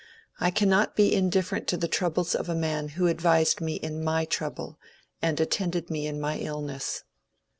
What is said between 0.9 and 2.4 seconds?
be indifferent to the troubles